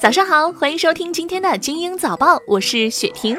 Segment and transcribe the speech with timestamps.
[0.00, 3.36] 早上好，欢迎收听今天的精英早报，我是雪婷。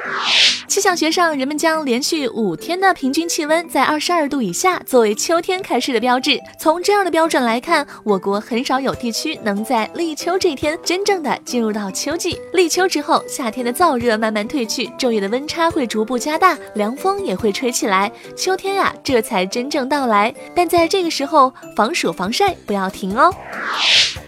[0.67, 6.39] 气象学上，人们将连续五天的平均气温在二十二度以下作为秋天开始的标志。
[6.59, 12.39] 从这样的标准来看，我国很少有地区能在立秋这天真正的进入到秋季。
[12.53, 20.31] 立秋之后，夏天的燥热慢慢退去，昼夜的温差会逐步加大，凉风也会吹起来，秋天呀，这才真正到来。
[20.55, 23.33] 但在这个时候，防暑防晒不要停哦。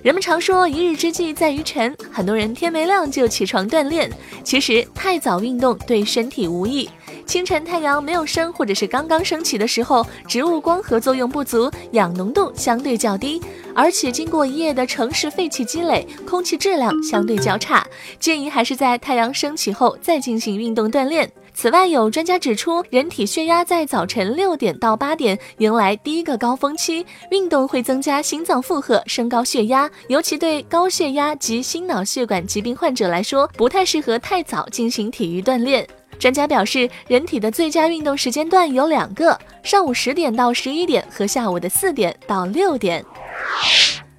[0.01, 4.09] 人们常说一日之计在于晨，很很多人天没亮就起床锻炼。
[4.45, 6.89] 其实太早运动对身体无益。
[7.25, 13.41] 清晨太阳没有升或者是刚刚升起的时候，植物光合作用不足，氧浓度相对较低，
[13.75, 17.85] 而且经过一夜的城市废气积累，空气质量相对较差。
[18.21, 21.29] 建议还是在太阳升起后再进行运动锻炼。
[21.55, 35.87] 此外，有专家指出，人体血压在早晨六点到八点迎来第一个高峰期，运动会增加心脏负荷，升高血压，尤其对高血压及心脑血管疾病患者来说，不太适合太早进行体育锻炼。
[36.19, 43.03] 专家表示，人体的最佳运动时间段有两个：上午十点到十一点和下午的四点到六点。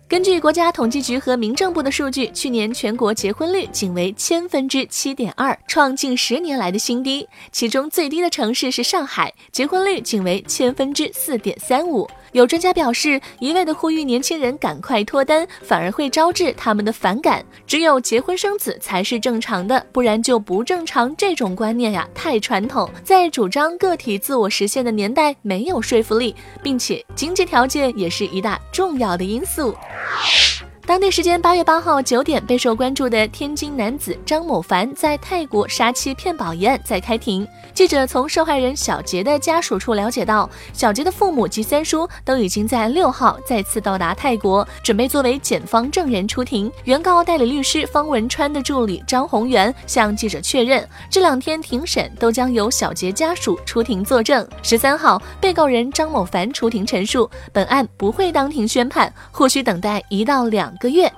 [0.07, 7.27] 根据国家统计局和民政部的数据，去年全国结婚率仅为千分之七点二，创近十年来的新低。
[7.51, 12.07] 其中最低的城市是上海，结婚率仅为千分之四点三五。
[12.35, 17.45] 有专家表示，一味的呼吁年轻人赶快脱单，反而会招致他们的反感。
[17.65, 21.15] 只有结婚生子才是正常的，不然就不正常。
[21.15, 29.73] 这种观念呀，太传统，在主张个体自我实现的年代没有说服力，并且经济条件也是一大重要的因素。
[30.87, 37.47] 当地时间八月八号九点，备受关注的天津男子张某凡在泰国杀妻骗保一案在开庭。
[37.73, 46.71] 记者从受害人小杰的家属处了解到，小杰的父母及三叔都已经在六号再次到达泰国，准备作为检方证人出庭。
[46.85, 54.47] 原告代理律师方文川的助理张宏元向记者确认，这两天庭审都将由小杰家属出庭作证。
[54.63, 60.74] 十三号，被告人张某凡出庭陈述，本案不会当庭宣判，或需等待一到两。
[60.79, 61.13] 个月。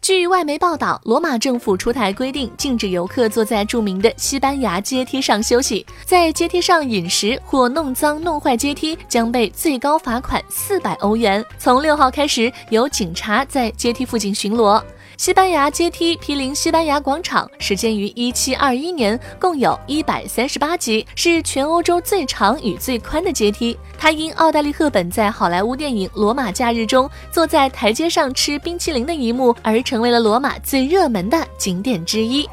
[0.00, 11.44] 据外媒报道，罗马政府出台规定，禁止游客坐在著名的西班牙阶梯上休息，在阶梯上饮食或弄脏弄坏阶梯，将被最高罚款四百欧元。
[11.58, 14.82] 从六号开始，有警察在阶梯附近巡逻。
[15.18, 23.76] 西班牙阶梯毗邻西班牙广场，始建于一七二一年，共有一百三十八级，是全欧洲最长与最宽的阶梯。
[23.98, 32.48] 它因奥黛丽·赫本在好莱坞电影《罗马假日》中坐在台阶上吃冰淇淋的一幕，而成为了罗马最热门的景点之一。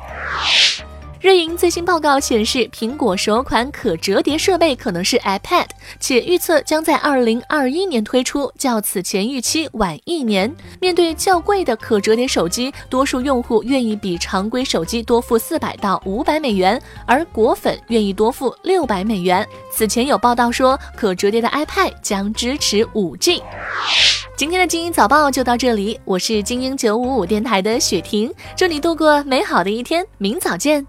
[1.26, 5.66] 瑞银最新报告显示，苹果首款可折叠设备可能是 iPad，
[6.00, 10.56] 且预测将在二零二一年推出，较此前预期晚一年。
[10.80, 19.44] 面对较贵的可折叠手机，多数用户愿意比常规手机多付四百到五百美元，而果粉愿意多付六百美元。
[19.72, 23.42] 此前有报道说，可折叠的 iPad 将支持五 G。
[24.38, 30.86] 今天的精英早报就到这里，我是精英九五五电台的雪婷，祝你度过美好的一天，明早见。